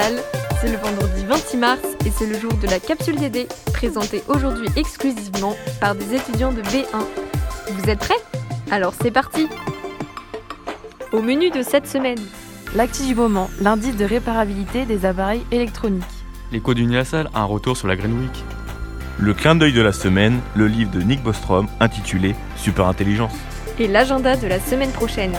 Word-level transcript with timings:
Salle. 0.00 0.22
C'est 0.60 0.70
le 0.70 0.78
vendredi 0.78 1.26
26 1.26 1.56
mars 1.58 1.80
et 2.06 2.10
c'est 2.10 2.26
le 2.26 2.38
jour 2.38 2.52
de 2.54 2.66
la 2.68 2.80
capsule 2.80 3.16
DD, 3.16 3.46
présentée 3.74 4.22
aujourd'hui 4.28 4.66
exclusivement 4.76 5.54
par 5.78 5.94
des 5.94 6.14
étudiants 6.14 6.52
de 6.52 6.62
B1. 6.62 7.04
Vous 7.72 7.90
êtes 7.90 7.98
prêts? 7.98 8.14
Alors 8.70 8.94
c'est 9.02 9.10
parti 9.10 9.46
Au 11.12 11.20
menu 11.20 11.50
de 11.50 11.62
cette 11.62 11.86
semaine, 11.86 12.18
L'actu 12.74 13.02
du 13.04 13.14
moment, 13.14 13.50
l'indice 13.60 13.96
de 13.96 14.04
réparabilité 14.04 14.86
des 14.86 15.04
appareils 15.04 15.44
électroniques. 15.50 16.04
L'écho 16.52 16.72
d'Unilassal 16.72 17.28
a 17.34 17.40
un 17.40 17.44
retour 17.44 17.76
sur 17.76 17.88
la 17.88 17.96
Green 17.96 18.18
Week. 18.20 18.44
Le 19.18 19.34
clin 19.34 19.54
d'œil 19.54 19.72
de 19.74 19.82
la 19.82 19.92
semaine, 19.92 20.40
le 20.54 20.66
livre 20.68 20.92
de 20.92 21.02
Nick 21.02 21.22
Bostrom 21.22 21.66
intitulé 21.80 22.34
Super 22.56 22.86
Intelligence. 22.86 23.34
et 23.78 23.88
l'agenda 23.88 24.36
de 24.36 24.46
la 24.46 24.60
semaine 24.60 24.92
prochaine. 24.92 25.34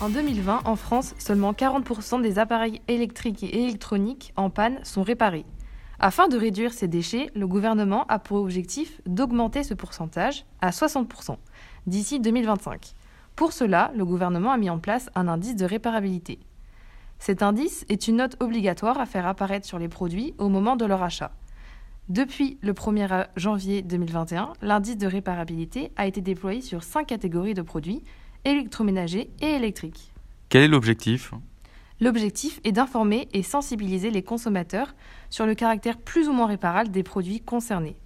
En 0.00 0.08
2020, 0.08 0.62
en 0.64 0.76
France, 0.76 1.14
seulement 1.18 1.52
40% 1.52 2.22
des 2.22 2.38
appareils 2.38 2.80
électriques 2.88 3.42
et 3.42 3.64
électroniques 3.64 4.32
en 4.34 4.48
panne 4.48 4.82
sont 4.82 5.02
réparés. 5.02 5.44
Afin 5.98 6.26
de 6.26 6.38
réduire 6.38 6.72
ces 6.72 6.88
déchets, 6.88 7.30
le 7.34 7.46
gouvernement 7.46 8.06
a 8.08 8.18
pour 8.18 8.38
objectif 8.38 9.02
d'augmenter 9.04 9.62
ce 9.62 9.74
pourcentage 9.74 10.46
à 10.62 10.70
60% 10.70 11.36
d'ici 11.86 12.18
2025. 12.18 12.94
Pour 13.36 13.52
cela, 13.52 13.92
le 13.94 14.06
gouvernement 14.06 14.52
a 14.52 14.56
mis 14.56 14.70
en 14.70 14.78
place 14.78 15.10
un 15.14 15.28
indice 15.28 15.54
de 15.54 15.66
réparabilité. 15.66 16.38
Cet 17.18 17.42
indice 17.42 17.84
est 17.90 18.08
une 18.08 18.16
note 18.16 18.36
obligatoire 18.40 18.98
à 18.98 19.04
faire 19.04 19.26
apparaître 19.26 19.66
sur 19.66 19.78
les 19.78 19.88
produits 19.88 20.32
au 20.38 20.48
moment 20.48 20.76
de 20.76 20.86
leur 20.86 21.02
achat. 21.02 21.32
Depuis 22.08 22.58
le 22.62 22.72
1er 22.72 23.26
janvier 23.36 23.82
2021, 23.82 24.54
l'indice 24.62 24.96
de 24.96 25.06
réparabilité 25.06 25.92
a 25.96 26.06
été 26.06 26.22
déployé 26.22 26.62
sur 26.62 26.84
cinq 26.84 27.08
catégories 27.08 27.52
de 27.52 27.60
produits 27.60 28.02
électroménagers 28.44 29.30
et 29.40 29.50
électriques. 29.50 30.12
Quel 30.48 30.62
est 30.62 30.68
l'objectif? 30.68 31.32
L'objectif 32.00 32.60
est 32.64 32.72
d'informer 32.72 33.28
et 33.32 33.42
sensibiliser 33.42 34.10
les 34.10 34.22
consommateurs 34.22 34.94
sur 35.28 35.46
le 35.46 35.54
caractère 35.54 35.98
plus 35.98 36.28
ou 36.28 36.32
moins 36.32 36.46
réparable 36.46 36.90
des 36.90 37.02
produits 37.02 37.40
concernés. 37.40 37.96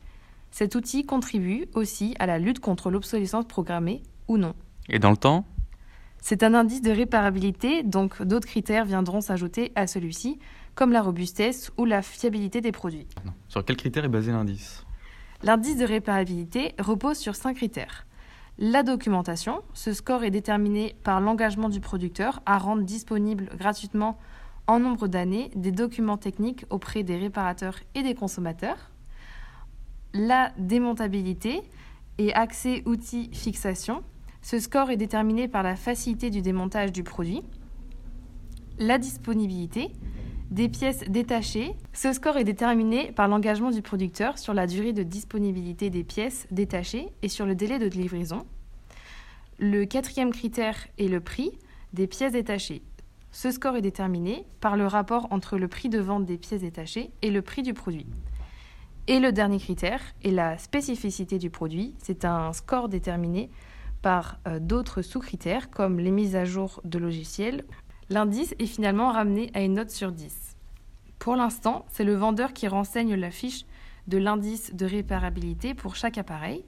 Cet 0.51 0.75
outil 0.75 1.05
contribue 1.07 1.67
aussi 1.75 2.15
à 2.19 2.27
la 2.27 2.39
lutte 2.39 2.61
contre 2.61 2.91
l'obsolescence 2.91 3.47
programmée 3.47 4.03
ou 4.29 4.37
non. 4.37 4.55
Et 4.89 4.99
dans 4.99 5.11
le 5.11 5.17
temps? 5.17 5.47
C'est 6.21 6.43
un 6.43 6.55
indice 6.55 6.83
de 6.83 6.91
réparabilité, 6.91 7.83
donc 7.83 8.23
d'autres 8.23 8.47
critères 8.47 8.85
viendront 8.85 9.21
s'ajouter 9.21 9.73
à 9.75 9.87
celui-ci, 9.87 10.39
comme 10.75 10.91
la 10.91 11.03
robustesse 11.03 11.71
ou 11.77 11.85
la 11.85 12.03
fiabilité 12.03 12.61
des 12.61 12.73
produits. 12.73 13.07
Sur 13.48 13.65
quels 13.65 13.77
critères 13.77 14.05
est 14.05 14.09
basé 14.09 14.33
l'indice? 14.33 14.85
L'indice 15.43 15.77
de 15.77 15.85
réparabilité 15.85 16.75
repose 16.79 17.19
sur 17.19 17.37
cinq 17.37 17.55
critères. 17.55 18.07
La 18.59 18.85
documentation, 18.85 19.63
ce 19.73 19.93
score 19.93 20.23
est 20.23 20.31
déterminé 20.31 20.95
par 21.03 21.21
l'engagement 21.21 21.69
du 21.69 21.81
producteur 21.81 22.41
à 22.47 22.57
rendre 22.59 22.85
disponible 22.85 23.51
gratuitement 23.57 24.17
en 24.69 24.79
nombre 24.79 25.09
d'années 25.09 25.51
des 25.57 25.73
documents 25.73 26.17
techniques 26.17 26.65
auprès 26.71 27.03
des 27.03 27.17
réparateurs 27.17 27.79
et 27.97 28.05
des 28.05 28.15
consommateurs. 28.15 28.93
La 30.13 30.53
démontabilité 30.57 31.63
et 32.19 32.33
accès 32.33 32.85
outils 32.87 33.29
fixation, 33.33 34.05
ce 34.41 34.61
score 34.61 34.91
est 34.91 34.97
déterminé 34.97 35.49
par 35.49 35.65
la 35.65 35.75
facilité 35.75 36.31
du 36.31 36.41
démontage 36.41 36.93
du 36.93 37.03
produit. 37.03 37.43
La 38.79 38.98
disponibilité 38.98 39.91
des 40.55 40.69
pièces 40.69 41.03
détachées, 41.09 41.75
ce 41.92 42.13
score 42.13 42.37
est 42.37 42.45
déterminé 42.45 43.11
par 43.11 43.27
l'engagement 43.27 43.73
du 43.73 43.83
producteur 43.83 44.39
sur 44.39 44.55
la 44.55 44.69
durée 44.69 44.92
de 44.92 45.03
disponibilité 45.03 45.91
des 45.91 46.05
pièces 46.05 46.47
détachées 46.53 47.09
et 47.23 47.29
sur 47.29 47.45
le 47.45 47.57
délai 47.57 47.81
de 47.81 47.87
livraison. 47.87 48.47
Le 49.59 49.85
quatrième 49.85 50.33
critère 50.33 50.77
est 50.97 51.09
le 51.09 51.19
prix 51.19 51.51
des 51.93 52.07
pièces 52.07 52.35
détachées. 52.35 52.83
Ce 53.33 53.51
score 53.51 53.75
est 53.75 53.83
déterminé 53.83 54.47
par 54.61 54.77
le 54.77 54.87
rapport 54.87 55.27
entre 55.33 55.59
le 55.59 55.67
prix 55.67 55.89
de 55.89 55.98
vente 55.98 56.25
des 56.25 56.39
pièces 56.39 56.61
détachées 56.61 57.11
et 57.20 57.33
le 57.33 57.43
prix 57.43 57.64
du 57.64 57.75
produit. 57.75 58.07
Et 59.09 59.19
le 59.19 59.33
dernier 59.33 59.59
critère 59.59 60.03
est 60.23 60.31
la 60.31 60.57
spécificité 60.57 61.39
du 61.39 61.51
produit. 61.51 61.97
C'est 61.98 62.25
un 62.25 62.53
score 62.53 62.89
déterminé 62.89 63.51
par 64.03 64.39
euh, 64.47 64.61
d'autres 64.61 65.03
sous-critères 65.03 65.69
comme 65.70 65.98
les 65.98 66.13
mises 66.13 66.37
à 66.37 66.45
jour 66.45 66.81
de 66.85 67.01
logiciels. 67.01 67.64
L'indice 68.11 68.55
est 68.59 68.67
finalement 68.67 69.11
ramené 69.11 69.51
à 69.55 69.63
une 69.63 69.75
note 69.75 69.91
sur 69.91 70.13
10. 70.13 70.57
Pour 71.19 71.37
l'instant, 71.37 71.87
c'est 71.89 72.05
le 72.05 72.15
vendeur 72.15 72.53
qui 72.53 72.69
renseigne 72.69 73.15
la 73.15 73.31
fiche 73.31 73.65
de 74.09 74.19
l'indice 74.19 74.75
de 74.75 74.85
réparabilité 74.85 75.73
pour 75.73 75.97
chaque 75.97 76.19
appareil. 76.19 76.64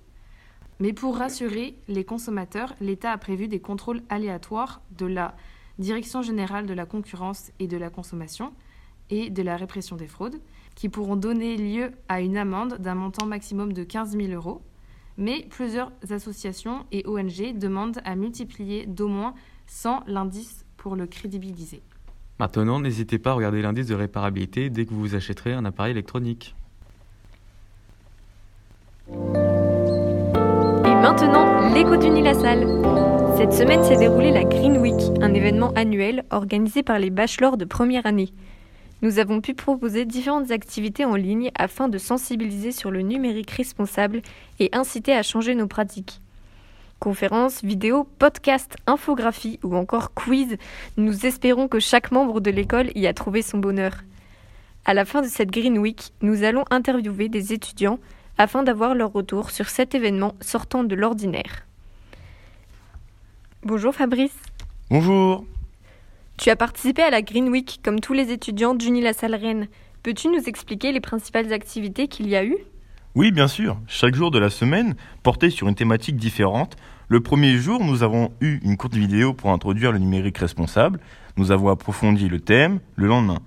Mais 0.80 0.94
pour 0.94 1.16
rassurer 1.16 1.76
les 1.88 2.04
consommateurs, 2.04 2.74
l'État 2.80 3.12
a 3.12 3.18
prévu 3.18 3.48
des 3.48 3.60
contrôles 3.60 4.02
aléatoires 4.08 4.80
de 4.96 5.06
la 5.06 5.34
Direction 5.78 6.22
générale 6.22 6.64
de 6.64 6.72
la 6.72 6.86
concurrence 6.86 7.52
et 7.58 7.66
de 7.66 7.76
la 7.76 7.90
consommation 7.90 8.54
et 9.10 9.28
de 9.28 9.42
la 9.42 9.58
répression 9.58 9.96
des 9.96 10.06
fraudes, 10.06 10.40
qui 10.74 10.88
pourront 10.88 11.16
donner 11.16 11.56
lieu 11.56 11.92
à 12.08 12.22
une 12.22 12.38
amende 12.38 12.78
d'un 12.78 12.94
montant 12.94 13.26
maximum 13.26 13.74
de 13.74 13.84
15 13.84 14.16
000 14.16 14.28
euros. 14.32 14.62
Mais 15.18 15.46
plusieurs 15.50 15.92
associations 16.10 16.86
et 16.92 17.06
ONG 17.06 17.58
demandent 17.58 18.00
à 18.06 18.16
multiplier 18.16 18.86
d'au 18.86 19.08
moins 19.08 19.34
100 19.66 20.04
l'indice 20.06 20.65
pour 20.86 20.94
le 20.94 21.08
crédibiliser. 21.08 21.82
Maintenant, 22.38 22.78
n'hésitez 22.78 23.18
pas 23.18 23.32
à 23.32 23.34
regarder 23.34 23.60
l'indice 23.60 23.88
de 23.88 23.96
réparabilité 23.96 24.70
dès 24.70 24.86
que 24.86 24.94
vous 24.94 25.16
achèterez 25.16 25.52
un 25.52 25.64
appareil 25.64 25.90
électronique. 25.90 26.54
Et 29.10 29.14
maintenant, 30.84 31.74
l'écho 31.74 31.96
la 32.22 32.34
salle. 32.34 32.68
Cette 33.36 33.52
semaine 33.52 33.82
s'est 33.82 33.96
déroulée 33.96 34.30
la 34.30 34.44
Green 34.44 34.78
Week, 34.78 34.94
un 35.20 35.34
événement 35.34 35.72
annuel 35.72 36.22
organisé 36.30 36.84
par 36.84 37.00
les 37.00 37.10
bachelors 37.10 37.56
de 37.56 37.64
première 37.64 38.06
année. 38.06 38.32
Nous 39.02 39.18
avons 39.18 39.40
pu 39.40 39.54
proposer 39.54 40.04
différentes 40.04 40.52
activités 40.52 41.04
en 41.04 41.16
ligne 41.16 41.50
afin 41.58 41.88
de 41.88 41.98
sensibiliser 41.98 42.70
sur 42.70 42.92
le 42.92 43.00
numérique 43.00 43.50
responsable 43.50 44.22
et 44.60 44.68
inciter 44.72 45.14
à 45.14 45.24
changer 45.24 45.56
nos 45.56 45.66
pratiques. 45.66 46.20
Conférences, 46.98 47.62
vidéos, 47.62 48.04
podcasts, 48.18 48.76
infographies 48.86 49.60
ou 49.62 49.76
encore 49.76 50.14
quiz, 50.14 50.56
nous 50.96 51.26
espérons 51.26 51.68
que 51.68 51.78
chaque 51.78 52.10
membre 52.10 52.40
de 52.40 52.50
l'école 52.50 52.90
y 52.94 53.06
a 53.06 53.12
trouvé 53.12 53.42
son 53.42 53.58
bonheur. 53.58 54.02
À 54.86 54.94
la 54.94 55.04
fin 55.04 55.20
de 55.20 55.26
cette 55.26 55.50
Green 55.50 55.78
Week, 55.78 56.12
nous 56.22 56.42
allons 56.42 56.64
interviewer 56.70 57.28
des 57.28 57.52
étudiants 57.52 57.98
afin 58.38 58.62
d'avoir 58.62 58.94
leur 58.94 59.12
retour 59.12 59.50
sur 59.50 59.68
cet 59.68 59.94
événement 59.94 60.34
sortant 60.40 60.84
de 60.84 60.94
l'ordinaire. 60.94 61.66
Bonjour 63.62 63.94
Fabrice. 63.94 64.36
Bonjour 64.90 65.44
Tu 66.38 66.50
as 66.50 66.56
participé 66.56 67.02
à 67.02 67.10
la 67.10 67.20
Green 67.20 67.48
Week 67.48 67.80
comme 67.84 68.00
tous 68.00 68.12
les 68.12 68.30
étudiants 68.30 68.74
d'Uni 68.74 69.00
La 69.00 69.12
Salle 69.12 69.34
Rennes. 69.34 69.68
Peux-tu 70.02 70.28
nous 70.28 70.48
expliquer 70.48 70.92
les 70.92 71.00
principales 71.00 71.52
activités 71.52 72.08
qu'il 72.08 72.28
y 72.28 72.36
a 72.36 72.44
eu 72.44 72.56
Oui, 73.16 73.32
bien 73.32 73.48
sûr. 73.48 73.78
Chaque 73.86 74.14
jour 74.14 74.30
de 74.30 74.38
la 74.38 74.50
semaine 74.50 74.94
portait 75.22 75.48
sur 75.48 75.68
une 75.68 75.74
thématique 75.74 76.16
différente. 76.16 76.76
Le 77.08 77.20
premier 77.20 77.56
jour, 77.56 77.82
nous 77.82 78.02
avons 78.02 78.30
eu 78.42 78.58
une 78.62 78.76
courte 78.76 78.94
vidéo 78.94 79.32
pour 79.32 79.52
introduire 79.52 79.90
le 79.90 79.98
numérique 79.98 80.36
responsable. 80.36 81.00
Nous 81.38 81.50
avons 81.50 81.70
approfondi 81.70 82.28
le 82.28 82.40
thème 82.40 82.78
le 82.94 83.06
lendemain, 83.06 83.38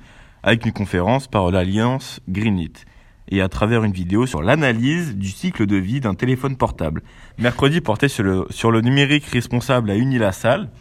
avec 0.42 0.66
une 0.66 0.72
conférence 0.72 1.28
par 1.28 1.52
l'Alliance 1.52 2.20
Greenit 2.28 2.74
et 3.28 3.42
à 3.42 3.48
travers 3.48 3.84
une 3.84 3.92
vidéo 3.92 4.26
sur 4.26 4.42
l'analyse 4.42 5.16
du 5.16 5.30
cycle 5.30 5.68
de 5.68 5.76
vie 5.76 6.00
d'un 6.00 6.16
téléphone 6.16 6.58
portable. 6.58 7.04
Mercredi 7.38 7.80
portait 7.80 8.08
sur 8.08 8.24
le, 8.24 8.48
sur 8.50 8.72
le 8.72 8.82
numérique 8.82 9.26
responsable 9.26 9.92
à 9.92 9.98
Unilassal. 9.98 10.72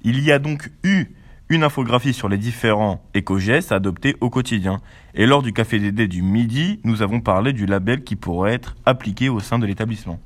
Il 0.00 0.24
y 0.24 0.32
a 0.32 0.38
donc 0.38 0.70
eu 0.84 1.08
une 1.50 1.64
infographie 1.64 2.12
sur 2.12 2.28
les 2.28 2.38
différents 2.38 3.02
éco-gestes 3.14 3.72
adoptés 3.72 4.16
au 4.20 4.30
quotidien. 4.30 4.80
Et 5.14 5.26
lors 5.26 5.42
du 5.42 5.52
café 5.52 5.78
DD 5.78 6.06
du 6.06 6.22
midi, 6.22 6.80
nous 6.84 7.02
avons 7.02 7.20
parlé 7.20 7.52
du 7.52 7.66
label 7.66 8.04
qui 8.04 8.16
pourrait 8.16 8.52
être 8.52 8.76
appliqué 8.84 9.28
au 9.28 9.40
sein 9.40 9.58
de 9.58 9.66
l'établissement. 9.66 10.20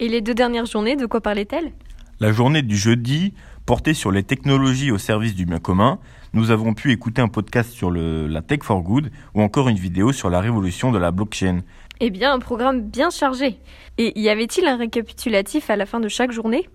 Et 0.00 0.08
les 0.08 0.20
deux 0.20 0.34
dernières 0.34 0.66
journées, 0.66 0.96
de 0.96 1.06
quoi 1.06 1.20
parlaient-elles? 1.20 1.72
La 2.20 2.32
journée 2.32 2.62
du 2.62 2.76
jeudi 2.76 3.34
portait 3.66 3.94
sur 3.94 4.10
les 4.10 4.22
technologies 4.22 4.90
au 4.90 4.98
service 4.98 5.34
du 5.34 5.44
bien 5.44 5.58
commun. 5.58 5.98
Nous 6.32 6.50
avons 6.50 6.72
pu 6.72 6.92
écouter 6.92 7.20
un 7.20 7.28
podcast 7.28 7.70
sur 7.70 7.90
le, 7.90 8.26
la 8.26 8.40
Tech 8.40 8.60
for 8.62 8.82
Good 8.82 9.10
ou 9.34 9.42
encore 9.42 9.68
une 9.68 9.76
vidéo 9.76 10.12
sur 10.12 10.30
la 10.30 10.40
révolution 10.40 10.92
de 10.92 10.98
la 10.98 11.10
blockchain. 11.10 11.60
Eh 12.00 12.10
bien, 12.10 12.32
un 12.32 12.38
programme 12.38 12.82
bien 12.82 13.10
chargé. 13.10 13.58
Et 13.98 14.18
y 14.18 14.28
avait-il 14.28 14.66
un 14.66 14.76
récapitulatif 14.76 15.70
à 15.70 15.76
la 15.76 15.86
fin 15.86 16.00
de 16.00 16.08
chaque 16.08 16.32
journée? 16.32 16.68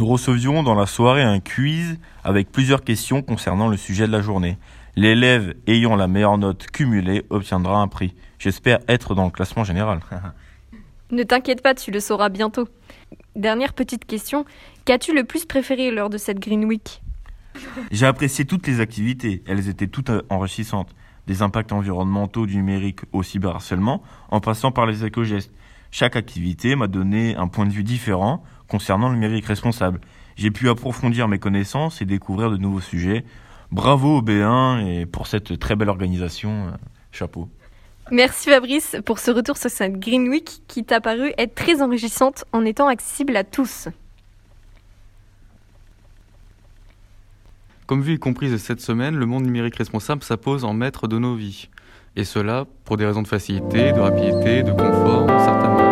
Nous 0.00 0.06
recevions 0.06 0.62
dans 0.62 0.74
la 0.74 0.86
soirée 0.86 1.20
un 1.20 1.40
quiz 1.40 1.98
avec 2.24 2.50
plusieurs 2.50 2.84
questions 2.84 3.20
concernant 3.20 3.68
le 3.68 3.76
sujet 3.76 4.06
de 4.06 4.12
la 4.12 4.22
journée. 4.22 4.56
L'élève 4.96 5.52
ayant 5.66 5.94
la 5.94 6.08
meilleure 6.08 6.38
note 6.38 6.68
cumulée 6.68 7.26
obtiendra 7.28 7.82
un 7.82 7.86
prix. 7.86 8.14
J'espère 8.38 8.78
être 8.88 9.14
dans 9.14 9.26
le 9.26 9.30
classement 9.30 9.62
général. 9.62 10.00
Ne 11.12 11.24
t'inquiète 11.24 11.60
pas, 11.60 11.74
tu 11.74 11.90
le 11.90 11.98
sauras 11.98 12.28
bientôt. 12.28 12.68
Dernière 13.34 13.72
petite 13.72 14.04
question, 14.04 14.44
qu'as-tu 14.84 15.12
le 15.12 15.24
plus 15.24 15.44
préféré 15.44 15.90
lors 15.90 16.08
de 16.08 16.16
cette 16.16 16.38
Green 16.38 16.64
Week 16.64 17.02
J'ai 17.90 18.06
apprécié 18.06 18.44
toutes 18.44 18.68
les 18.68 18.78
activités, 18.78 19.42
elles 19.48 19.68
étaient 19.68 19.88
toutes 19.88 20.12
enrichissantes. 20.30 20.94
Des 21.26 21.42
impacts 21.42 21.72
environnementaux 21.72 22.46
du 22.46 22.56
numérique 22.56 23.00
au 23.12 23.24
cyberharcèlement, 23.24 24.04
en 24.30 24.38
passant 24.40 24.70
par 24.70 24.86
les 24.86 25.04
éco-gestes. 25.04 25.52
Chaque 25.90 26.14
activité 26.14 26.76
m'a 26.76 26.86
donné 26.86 27.34
un 27.34 27.48
point 27.48 27.66
de 27.66 27.72
vue 27.72 27.82
différent 27.82 28.44
concernant 28.70 29.08
le 29.08 29.14
numérique 29.14 29.46
responsable. 29.46 30.00
J'ai 30.36 30.50
pu 30.50 30.68
approfondir 30.70 31.28
mes 31.28 31.38
connaissances 31.38 32.00
et 32.00 32.06
découvrir 32.06 32.50
de 32.50 32.56
nouveaux 32.56 32.80
sujets. 32.80 33.24
Bravo 33.70 34.18
au 34.18 34.22
B1 34.22 34.86
et 34.86 35.06
pour 35.06 35.26
cette 35.26 35.58
très 35.58 35.76
belle 35.76 35.90
organisation. 35.90 36.68
euh, 36.68 36.70
Chapeau. 37.12 37.48
Merci 38.10 38.50
Fabrice 38.50 38.96
pour 39.04 39.18
ce 39.18 39.30
retour 39.30 39.56
sur 39.56 39.70
cette 39.70 39.98
Green 40.00 40.28
Week 40.28 40.62
qui 40.66 40.84
t'a 40.84 41.00
paru 41.00 41.32
être 41.38 41.54
très 41.54 41.82
enrichissante 41.82 42.44
en 42.52 42.64
étant 42.64 42.88
accessible 42.88 43.36
à 43.36 43.44
tous. 43.44 43.88
Comme 47.86 48.02
vu 48.02 48.14
et 48.14 48.18
comprise 48.18 48.56
cette 48.56 48.80
semaine, 48.80 49.16
le 49.16 49.26
monde 49.26 49.44
numérique 49.44 49.76
responsable 49.76 50.22
s'impose 50.22 50.64
en 50.64 50.72
maître 50.72 51.08
de 51.08 51.18
nos 51.18 51.34
vies. 51.34 51.68
Et 52.16 52.24
cela 52.24 52.66
pour 52.84 52.96
des 52.96 53.06
raisons 53.06 53.22
de 53.22 53.28
facilité, 53.28 53.92
de 53.92 54.00
rapidité, 54.00 54.62
de 54.62 54.70
confort, 54.70 55.26
certainement. 55.44 55.89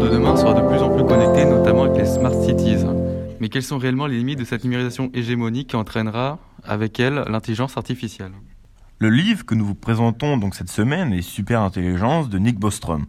De 0.00 0.08
demain 0.08 0.36
sera 0.36 0.54
de 0.54 0.66
plus 0.68 0.78
en 0.78 0.94
plus 0.94 1.04
connecté, 1.04 1.44
notamment 1.44 1.82
avec 1.82 1.96
les 1.96 2.06
smart 2.06 2.32
cities. 2.32 2.84
Mais 3.40 3.48
quelles 3.48 3.64
sont 3.64 3.78
réellement 3.78 4.06
les 4.06 4.16
limites 4.16 4.38
de 4.38 4.44
cette 4.44 4.62
numérisation 4.62 5.10
hégémonique 5.12 5.70
qui 5.70 5.76
entraînera 5.76 6.38
avec 6.64 7.00
elle 7.00 7.24
l'intelligence 7.28 7.76
artificielle? 7.76 8.32
Le 9.00 9.10
livre 9.10 9.44
que 9.44 9.56
nous 9.56 9.66
vous 9.66 9.74
présentons 9.74 10.36
donc 10.36 10.54
cette 10.54 10.70
semaine 10.70 11.12
est 11.12 11.22
Super 11.22 11.62
Intelligence 11.62 12.28
de 12.28 12.38
Nick 12.38 12.60
Bostrom. 12.60 13.06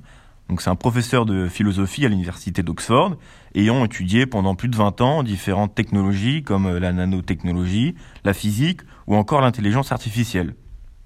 Donc 0.49 0.61
c'est 0.61 0.71
un 0.71 0.75
professeur 0.75 1.27
de 1.27 1.47
philosophie 1.47 2.05
à 2.07 2.09
l'université 2.09 2.63
d'Oxford, 2.63 3.17
ayant 3.53 3.85
étudié 3.85 4.25
pendant 4.25 4.55
plus 4.55 4.67
de 4.67 4.75
20 4.75 5.01
ans 5.01 5.21
différentes 5.21 5.75
technologies 5.75 6.41
comme 6.41 6.75
la 6.77 6.91
nanotechnologie, 6.91 7.93
la 8.23 8.33
physique 8.33 8.81
ou 9.05 9.15
encore 9.15 9.41
l'intelligence 9.41 9.91
artificielle. 9.91 10.55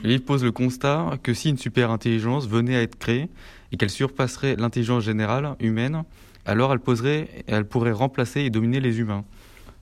Le 0.03 0.09
livre 0.09 0.25
pose 0.25 0.43
le 0.43 0.51
constat 0.51 1.17
que 1.23 1.33
si 1.33 1.49
une 1.49 1.57
super 1.57 1.89
intelligence 1.89 2.47
venait 2.47 2.75
à 2.75 2.81
être 2.81 2.97
créée 2.97 3.29
et 3.71 3.77
qu'elle 3.77 3.89
surpasserait 3.89 4.57
l'intelligence 4.57 5.03
générale 5.03 5.55
humaine, 5.61 6.03
alors 6.45 6.73
elle, 6.73 6.79
poserait, 6.79 7.29
elle 7.47 7.65
pourrait 7.65 7.93
remplacer 7.93 8.41
et 8.41 8.49
dominer 8.49 8.81
les 8.81 8.99
humains. 8.99 9.23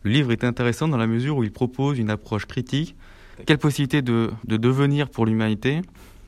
Le 0.03 0.11
livre 0.11 0.31
est 0.31 0.43
intéressant 0.43 0.87
dans 0.87 0.97
la 0.97 1.07
mesure 1.07 1.37
où 1.37 1.43
il 1.43 1.51
propose 1.51 1.97
une 1.97 2.11
approche 2.11 2.45
critique. 2.45 2.95
Quelle 3.47 3.57
possibilité 3.57 4.03
de, 4.03 4.29
de 4.45 4.57
devenir 4.57 5.09
pour 5.09 5.25
l'humanité? 5.25 5.81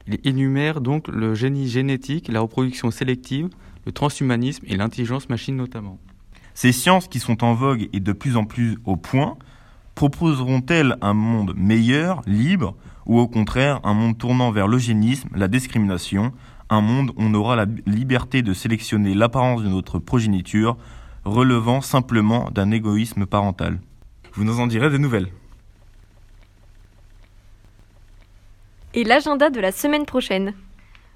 Il 0.08 0.20
énumère 0.24 0.82
donc 0.82 1.08
le 1.08 1.36
génie 1.36 1.68
génétique, 1.68 2.28
la 2.30 2.40
reproduction 2.40 2.90
sélective, 2.90 3.50
le 3.86 3.92
transhumanisme 3.92 4.66
et 4.68 4.76
l'intelligence 4.76 5.30
machine 5.30 5.56
notamment. 5.56 6.00
Ces 6.56 6.72
sciences 6.72 7.08
qui 7.08 7.20
sont 7.20 7.44
en 7.44 7.54
vogue 7.54 7.90
et 7.94 8.00
de 8.00 8.12
plus 8.12 8.38
en 8.38 8.46
plus 8.46 8.78
au 8.86 8.96
point, 8.96 9.38
proposeront-elles 9.96 10.98
un 11.02 11.14
monde 11.14 11.54
meilleur, 11.56 12.22
libre, 12.26 12.76
ou 13.06 13.20
au 13.20 13.28
contraire 13.28 13.80
un 13.84 13.94
monde 13.94 14.18
tournant 14.18 14.52
vers 14.52 14.68
l'eugénisme, 14.68 15.30
la 15.36 15.48
discrimination, 15.48 16.32
un 16.70 16.82
monde 16.82 17.12
où 17.12 17.16
on 17.18 17.34
aura 17.34 17.56
la 17.56 17.66
liberté 17.86 18.42
de 18.42 18.54
sélectionner 18.54 19.14
l'apparence 19.14 19.64
de 19.64 19.70
notre 19.70 20.00
progéniture, 20.00 20.78
relevant 21.26 21.82
simplement 21.82 22.50
d'un 22.52 22.72
égoïsme 22.72 23.26
parental? 23.26 23.80
Vous 24.34 24.44
nous 24.44 24.60
en 24.60 24.68
direz 24.68 24.90
des 24.90 25.00
nouvelles. 25.00 25.28
Et 28.94 29.04
l'agenda 29.04 29.50
de 29.50 29.60
la 29.60 29.72
semaine 29.72 30.06
prochaine. 30.06 30.54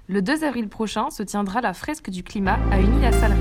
Le 0.08 0.22
2 0.22 0.44
avril 0.44 0.68
prochain 0.68 1.10
se 1.10 1.22
tiendra 1.22 1.60
la 1.60 1.74
fresque 1.74 2.10
du 2.10 2.22
climat 2.22 2.58
à 2.70 2.80
Unis-la-Salle 2.80 3.34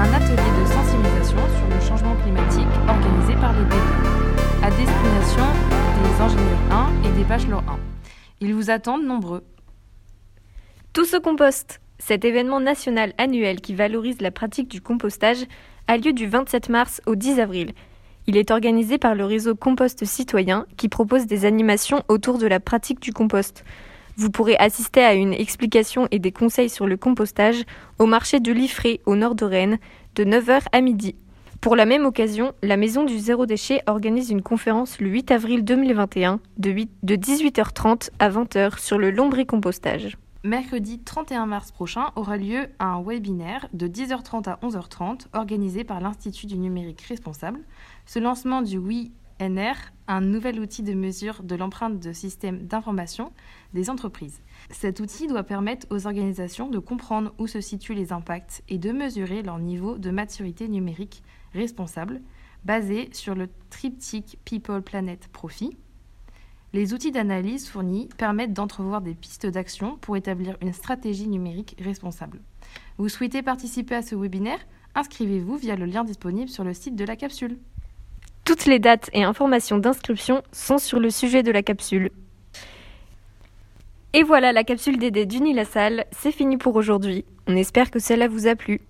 un 0.00 0.14
atelier 0.14 0.36
de 0.36 0.66
sensibilisation 0.66 1.36
sur 1.36 1.68
le 1.68 1.80
changement 1.80 2.16
climatique 2.22 2.66
organisé 2.88 3.34
par 3.34 3.52
les 3.52 3.64
B2, 3.64 4.09
destination 4.70 5.44
des 6.02 6.22
ingénieurs 6.22 6.72
1 6.72 7.02
et 7.04 7.12
des 7.12 7.24
bachelors 7.24 7.64
1. 7.68 7.78
Ils 8.40 8.54
vous 8.54 8.70
attendent 8.70 9.04
nombreux. 9.04 9.44
Tous 10.92 11.14
au 11.14 11.20
compost. 11.20 11.80
Cet 11.98 12.24
événement 12.24 12.60
national 12.60 13.12
annuel 13.18 13.60
qui 13.60 13.74
valorise 13.74 14.20
la 14.20 14.30
pratique 14.30 14.68
du 14.68 14.80
compostage 14.80 15.44
a 15.86 15.96
lieu 15.96 16.12
du 16.12 16.26
27 16.26 16.68
mars 16.68 17.02
au 17.06 17.14
10 17.14 17.40
avril. 17.40 17.72
Il 18.26 18.36
est 18.36 18.50
organisé 18.50 18.96
par 18.96 19.14
le 19.14 19.24
réseau 19.24 19.54
Compost 19.54 20.04
Citoyen 20.04 20.66
qui 20.76 20.88
propose 20.88 21.26
des 21.26 21.44
animations 21.44 22.02
autour 22.08 22.38
de 22.38 22.46
la 22.46 22.60
pratique 22.60 23.00
du 23.00 23.12
compost. 23.12 23.64
Vous 24.16 24.30
pourrez 24.30 24.56
assister 24.56 25.02
à 25.02 25.14
une 25.14 25.32
explication 25.32 26.06
et 26.10 26.18
des 26.18 26.32
conseils 26.32 26.68
sur 26.68 26.86
le 26.86 26.96
compostage 26.96 27.64
au 27.98 28.06
marché 28.06 28.40
de 28.40 28.52
Liffré 28.52 29.00
au 29.06 29.16
nord 29.16 29.34
de 29.34 29.44
Rennes 29.44 29.78
de 30.14 30.24
9h 30.24 30.62
à 30.72 30.80
midi. 30.80 31.16
Pour 31.60 31.76
la 31.76 31.84
même 31.84 32.06
occasion, 32.06 32.54
la 32.62 32.78
Maison 32.78 33.04
du 33.04 33.18
Zéro 33.18 33.44
Déchet 33.44 33.82
organise 33.86 34.30
une 34.30 34.40
conférence 34.40 34.98
le 34.98 35.10
8 35.10 35.30
avril 35.30 35.62
2021 35.62 36.40
de, 36.56 36.70
8 36.70 36.90
de 37.02 37.16
18h30 37.16 38.08
à 38.18 38.30
20h 38.30 38.78
sur 38.78 38.96
le 38.96 39.10
lombricompostage. 39.10 40.16
Mercredi 40.42 41.00
31 41.00 41.44
mars 41.44 41.70
prochain 41.70 42.12
aura 42.16 42.38
lieu 42.38 42.68
un 42.78 43.02
webinaire 43.02 43.68
de 43.74 43.88
10h30 43.88 44.48
à 44.48 44.58
11h30 44.62 45.26
organisé 45.34 45.84
par 45.84 46.00
l'Institut 46.00 46.46
du 46.46 46.56
numérique 46.56 47.02
responsable. 47.02 47.60
Ce 48.06 48.18
lancement 48.18 48.62
du 48.62 48.78
WINR, 48.78 49.74
un 50.08 50.22
nouvel 50.22 50.60
outil 50.60 50.82
de 50.82 50.94
mesure 50.94 51.42
de 51.42 51.56
l'empreinte 51.56 52.00
de 52.00 52.12
système 52.14 52.62
d'information 52.66 53.32
des 53.74 53.90
entreprises. 53.90 54.40
Cet 54.70 54.98
outil 55.00 55.26
doit 55.26 55.42
permettre 55.42 55.86
aux 55.90 56.06
organisations 56.06 56.70
de 56.70 56.78
comprendre 56.78 57.34
où 57.36 57.46
se 57.46 57.60
situent 57.60 57.92
les 57.92 58.14
impacts 58.14 58.62
et 58.70 58.78
de 58.78 58.92
mesurer 58.92 59.42
leur 59.42 59.58
niveau 59.58 59.98
de 59.98 60.10
maturité 60.10 60.66
numérique 60.66 61.22
responsable 61.54 62.20
basé 62.64 63.08
sur 63.12 63.34
le 63.34 63.48
triptyque 63.70 64.38
People, 64.44 64.82
Planet, 64.82 65.28
Profit. 65.28 65.76
Les 66.72 66.94
outils 66.94 67.10
d'analyse 67.10 67.68
fournis 67.68 68.08
permettent 68.16 68.52
d'entrevoir 68.52 69.00
des 69.00 69.14
pistes 69.14 69.46
d'action 69.46 69.96
pour 69.96 70.16
établir 70.16 70.56
une 70.60 70.72
stratégie 70.72 71.28
numérique 71.28 71.76
responsable. 71.80 72.40
Vous 72.98 73.08
souhaitez 73.08 73.42
participer 73.42 73.96
à 73.96 74.02
ce 74.02 74.14
webinaire? 74.14 74.60
Inscrivez-vous 74.94 75.56
via 75.56 75.76
le 75.76 75.86
lien 75.86 76.04
disponible 76.04 76.48
sur 76.48 76.64
le 76.64 76.74
site 76.74 76.96
de 76.96 77.04
la 77.04 77.16
capsule. 77.16 77.58
Toutes 78.44 78.66
les 78.66 78.78
dates 78.78 79.10
et 79.12 79.24
informations 79.24 79.78
d'inscription 79.78 80.42
sont 80.52 80.78
sur 80.78 81.00
le 81.00 81.10
sujet 81.10 81.42
de 81.42 81.50
la 81.50 81.62
capsule. 81.62 82.10
Et 84.12 84.24
voilà, 84.24 84.52
la 84.52 84.64
capsule 84.64 84.98
d'aider 84.98 85.24
d'Uni 85.24 85.56
c'est 86.10 86.32
fini 86.32 86.56
pour 86.56 86.74
aujourd'hui. 86.74 87.24
On 87.46 87.54
espère 87.54 87.90
que 87.90 88.00
cela 88.00 88.26
vous 88.26 88.48
a 88.48 88.56
plu. 88.56 88.80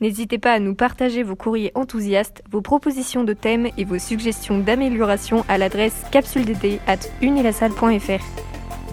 N'hésitez 0.00 0.38
pas 0.38 0.52
à 0.52 0.58
nous 0.58 0.74
partager 0.74 1.22
vos 1.22 1.36
courriers 1.36 1.70
enthousiastes, 1.74 2.42
vos 2.50 2.60
propositions 2.60 3.24
de 3.24 3.32
thèmes 3.32 3.68
et 3.78 3.84
vos 3.84 3.98
suggestions 3.98 4.58
d'amélioration 4.58 5.46
à 5.48 5.56
l'adresse 5.56 6.02
capsuledD@unilasalle.fr. 6.10 8.24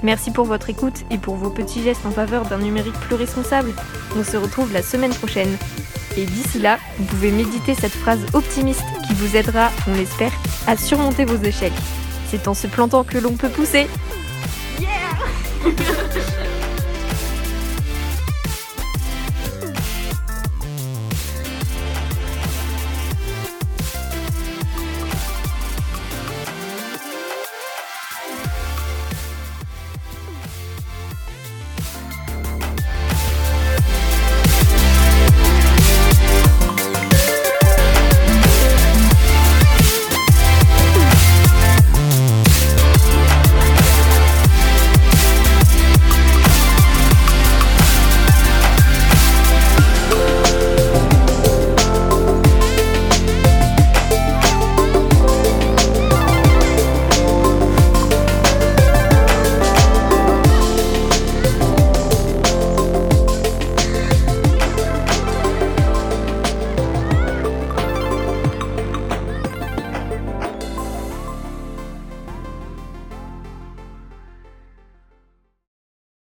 Merci 0.03 0.31
pour 0.31 0.45
votre 0.45 0.69
écoute 0.69 1.03
et 1.11 1.17
pour 1.17 1.35
vos 1.35 1.49
petits 1.49 1.83
gestes 1.83 2.05
en 2.05 2.11
faveur 2.11 2.45
d'un 2.45 2.59
numérique 2.59 2.97
plus 3.01 3.15
responsable. 3.15 3.73
On 4.17 4.23
se 4.23 4.37
retrouve 4.37 4.71
la 4.73 4.83
semaine 4.83 5.13
prochaine. 5.13 5.57
Et 6.17 6.25
d'ici 6.25 6.59
là, 6.59 6.77
vous 6.97 7.05
pouvez 7.05 7.31
méditer 7.31 7.73
cette 7.73 7.91
phrase 7.91 8.25
optimiste 8.33 8.83
qui 9.07 9.13
vous 9.13 9.37
aidera, 9.37 9.69
on 9.87 9.93
l'espère, 9.93 10.33
à 10.67 10.75
surmonter 10.75 11.23
vos 11.25 11.41
échecs. 11.43 11.71
C'est 12.27 12.47
en 12.47 12.53
se 12.53 12.67
plantant 12.67 13.03
que 13.03 13.17
l'on 13.17 13.35
peut 13.35 13.49
pousser. 13.49 13.87
Yeah 14.79 14.89